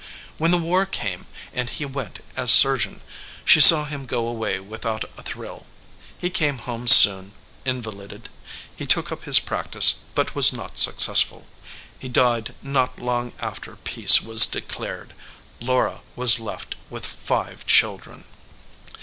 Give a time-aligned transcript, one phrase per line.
[0.39, 3.01] When the war came and he went as sur geon,
[3.45, 5.67] she saw him go away without a thrill.
[6.17, 7.33] He came home soon,
[7.65, 8.27] invalided.
[8.75, 11.45] He took up his prac tice, but was not successful.
[11.99, 15.13] He died not long after peace was declared.
[15.59, 18.23] Laura was left with five children.